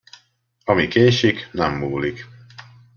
[0.65, 2.27] Ami késik, nem múlik.